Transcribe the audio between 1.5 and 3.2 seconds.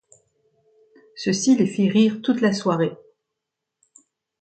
les fit rire toute la soirée.